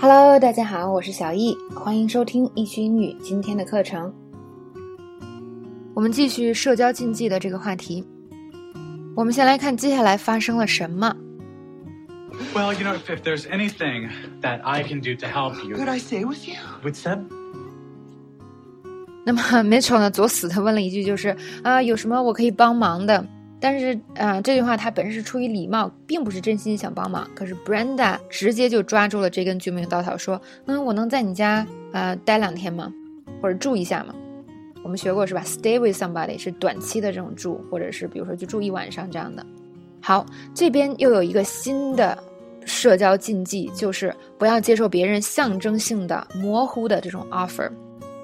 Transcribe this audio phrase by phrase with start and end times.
[0.00, 4.12] Hello，大家好，我是小易，欢迎收听易趣英语今天的课程。
[5.94, 8.04] 我们继续社交禁忌的这个话题。
[9.14, 11.14] 我们先来看接下来发生了什么。
[12.52, 14.10] Well, you know, if, if there's anything
[14.42, 16.56] that I can do to help you, Could I stay with you?
[16.82, 17.20] with Seb,
[19.24, 23.24] 那么 Mitchell 呢，作死的问了一句，就是啊，有什么我可以帮忙的？
[23.64, 27.26] 但是啊，这句话他本身是出于礼貌，并不是真心想帮忙。
[27.34, 32.92] 可是 Brenda 直接就抓住了这根救命稻草，说：“嗯，我能在你家呃待两天吗？
[33.40, 34.14] 或者住一下吗？”
[34.84, 39.46] 我们学过是吧？Stay with somebody 是短期的这种住，或者是比如说就住一晚上这样的。
[40.02, 42.18] 好，这边又有一个新的
[42.66, 47.70] 社交禁忌，就是不要接受别人象征性的、模糊的这种 offer。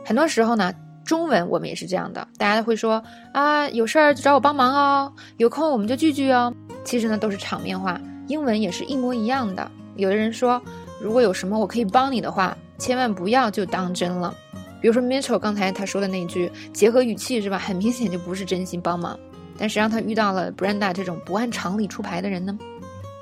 [0.04, 0.70] 很多时候呢，
[1.10, 6.54] 中文我们也是这样的，大家会说啊，有事儿就找我帮忙哦，有空我们就聚聚哦。
[6.84, 8.00] 其实呢，都是场面话。
[8.28, 9.68] 英文也是一模一样的。
[9.96, 10.62] 有的人说，
[11.02, 14.32] 如果有什么我可以帮你的话，千万不要就当真了。
[14.80, 17.58] 比如说 Mitchell 刚才他说的那句，结合语气是吧？
[17.58, 19.18] 很明显就不是真心帮忙。
[19.58, 22.56] 但谁让他遇到了 Brenda 这种不按常理出牌的人呢。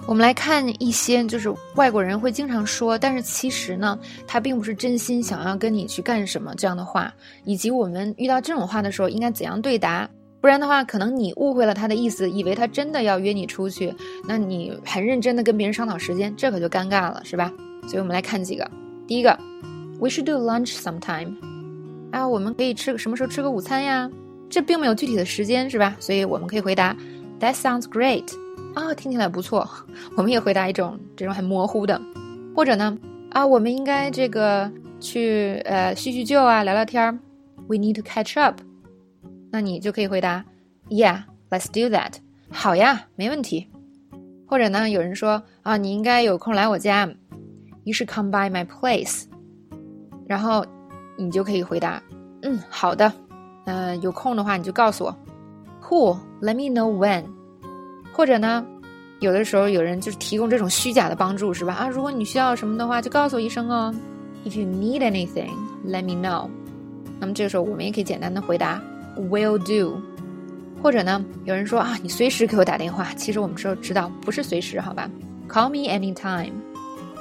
[0.09, 7.13] 我们来看一些就是外国人会经常说，但是其实呢，他并不是真心想要跟你去干什么这样的话，
[7.45, 10.09] 以及我们遇到这种话的时候应该怎样对答。
[10.41, 13.95] 不然的话，可能你误会了他的意思，以为他真的要约你出去，
[14.27, 17.53] 那你很认真的跟别人商讨时间，这可就尴尬了，是吧？
[17.83, 18.67] 所以我们来看几个。
[19.07, 19.39] 第一个
[20.01, 21.35] ，We should do lunch sometime。
[22.13, 24.11] 啊，我们可以吃什么时候吃个午餐呀？
[24.49, 25.95] 这并没有具体的时间，是吧？
[26.01, 26.97] 所以我们可以回答
[27.41, 28.25] That sounds great。
[28.75, 29.69] 啊，听起来不错。
[30.17, 32.01] 我们也回答一种这种很模糊的，
[32.55, 32.97] 或者呢，
[33.31, 37.19] 啊，我们应该这个去呃叙叙旧啊，聊聊天儿。
[37.67, 38.61] We need to catch up。
[39.51, 40.45] 那你就可以回答
[40.89, 42.15] Yeah，let's do that。
[42.51, 43.69] 好呀，没问题。
[44.47, 47.07] 或者呢，有人说啊，你应该有空来我家。
[47.85, 49.25] You should come by my place。
[50.27, 50.65] 然后
[51.17, 52.03] 你就可以回答
[52.43, 53.13] 嗯，好的。
[53.67, 55.17] 呃，有空的话你就告诉我。
[55.83, 57.25] Cool，let me know when。
[58.19, 58.67] 或者呢，
[59.21, 61.73] 有的时候有人就是提供这种虚假的帮助，是吧？
[61.75, 63.95] 啊，如果你需要什么的话，就告诉我一声哦。
[64.45, 65.53] If you need anything,
[65.87, 66.51] let me know。
[67.21, 68.83] 那么这个时候我们也可以简单的回答
[69.17, 70.01] Will do。
[70.83, 75.09] 或者呢，有人说啊，你随时给我打电话，其实我们知知道不是随时，好吧
[75.49, 76.51] ？Call me anytime。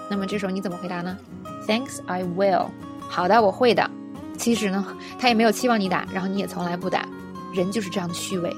[0.10, 1.16] 那么这时候你怎么回答呢
[1.68, 2.70] ？Thanks, I will。
[3.02, 3.88] 好的，我会的。
[4.36, 4.84] 其实呢，
[5.20, 7.08] 他也没有期望你打，然后你也从来不打，
[7.54, 8.52] 人就是这样的虚伪。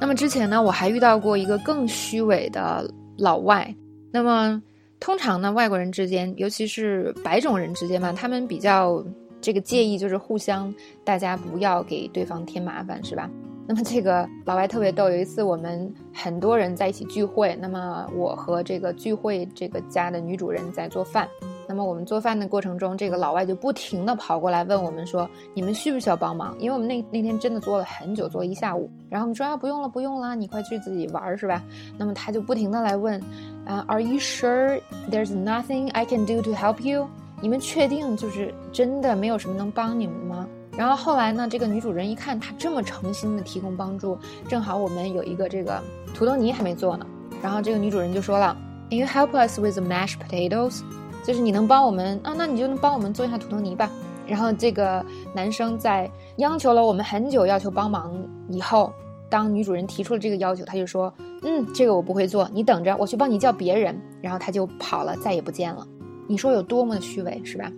[0.00, 3.72] 那么之前呢，我还遇到过一个更虚伪的老外。
[4.10, 4.60] 那么
[4.98, 9.04] 通常呢，外国人之间，尤其是白种人之间嘛，他们比较
[9.40, 10.74] 这个介意就是互相，
[11.04, 13.30] 大家不要给对方添麻烦，是吧？
[13.66, 21.28] 那么这个老外特别逗，有一次我们很多人在一起聚会，那么我和这个聚会这个家的女主人在做饭。
[21.70, 28.90] 那么我们做饭的过程中，这个老外就不停的跑过来问我们说：“你们需不需要帮忙？”因为我们那那天真的做了很久，做了一下午。
[29.08, 31.62] 然后我们说：“啊，不用了，不用了，你快去自己玩儿是吧？”
[31.96, 33.22] 那么他就不停的来问
[33.64, 37.08] ：“啊、，Are you sure there's nothing I can do to help you？
[37.40, 40.44] 你们确定就是真的没有什么能帮你们吗？”
[40.76, 45.80] 然后后来呢，这个女主人一看他这么诚心的提供帮助，正好我们有一个这个
[46.14, 47.06] 土豆泥还没做呢。
[47.40, 48.56] 然后这个女主人就说了
[48.90, 50.80] ：“Can you help us with the mashed potatoes？”
[51.24, 53.90] 就是你能帮我们啊，那你就能帮我们做一下土豆泥吧。
[54.26, 55.04] 然后这个
[55.34, 58.12] 男生在央求了我们很久，要求帮忙
[58.48, 58.92] 以后，
[59.28, 65.86] 当女主人提出了这个要求，他就说：“嗯，这个我不会做，你等着，我去帮你叫别人。”然后他就跑了，再也不见了。
[66.28, 67.70] 你说有多么的虚伪，是吧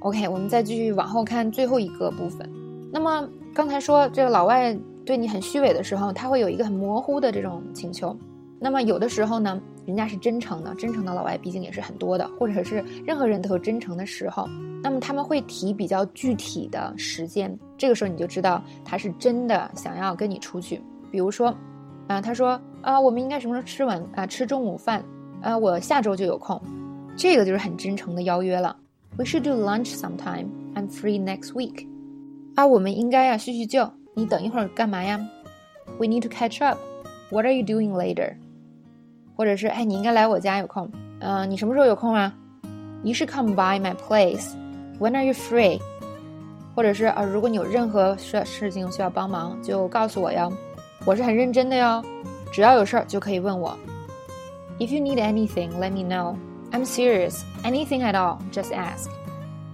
[0.00, 2.50] ？OK，我们再继续往后看最后一个部分。
[2.92, 8.16] 那么刚才说这个老外对你很虚伪的时候，他会有一个很模糊的这种请求。
[8.64, 14.48] 那么有的时候呢，人家是真诚的，真诚的老外毕竟也是很多的，或者是任何人都有真诚的时候。
[14.82, 20.80] 那么他们会提比较具体的时间，这个时候你就知道他是真的想要跟你出去。
[21.10, 21.54] 比如说，
[22.06, 25.04] 啊，他说啊，我们应该什么时候吃完啊吃中午饭？
[25.42, 26.58] 啊，我下周就有空，
[27.18, 28.74] 这个就是很真诚的邀约了。
[29.18, 30.46] We should do lunch sometime.
[30.74, 31.86] I'm free next week.
[32.54, 33.86] 啊，我们应该呀叙叙旧。
[34.14, 35.20] 你等一会儿干嘛呀
[35.98, 36.78] ？We need to catch up.
[37.30, 38.36] What are you doing later?
[39.36, 40.90] 或者是哎，你应该来我家有空。
[41.20, 42.32] 嗯、你什么时候有空啊
[43.02, 44.50] ？You should come by my place.
[44.98, 45.80] When are you free?
[46.74, 50.52] 或者是啊，如果你有任何事事情需要帮忙，就告诉我哟。
[51.04, 52.02] 我是很认真的哟，
[52.52, 53.76] 只要有事儿就可以问我。
[54.78, 56.36] If you need anything, let me know.
[56.72, 57.42] I'm serious.
[57.62, 59.08] Anything at all, just ask.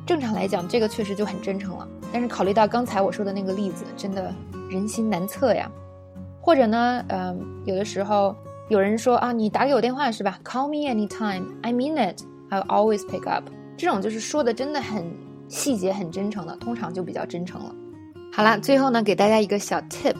[0.06, 1.88] 正常来讲，这个确实就很真诚了。
[2.12, 4.34] 但是考虑到刚才我说的那个例子，真的
[4.68, 5.70] 人心难测呀。
[6.40, 8.36] 或者呢，嗯、有的时候
[8.70, 11.44] 有人说啊，你打给我电话是吧？Call me anytime.
[11.60, 12.22] I mean it.
[12.50, 13.42] I'll always pick up.
[13.76, 15.04] 这种就是说的真的很
[15.48, 17.74] 细节、很真诚的，通常就比较真诚了。
[18.32, 20.14] 好啦，最后呢，给大家一个小 tip，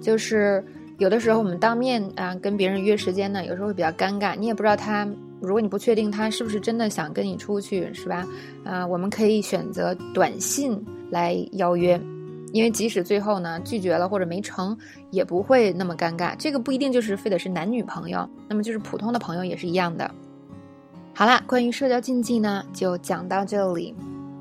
[0.00, 0.64] 就是
[0.96, 5.06] 有的时候我们当面啊跟别人约时间呢，有时候会比较尴尬，你也不知道他，
[5.42, 8.26] 如果你不确定他是不是真的想跟你出去，是吧？
[8.64, 12.00] 啊，我们可以选择短信来邀约。
[12.52, 14.76] 因为即使最后呢拒绝了或者没成，
[15.10, 16.34] 也不会那么尴尬。
[16.36, 20.10] 这个不一定就是非得是男女朋友，那么就是普通的朋友也是一样的。
[21.14, 23.94] 好啦，关于社交禁忌呢就讲到这里，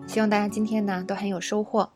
[0.07, 1.89] 希望大家今天呢都很有收获。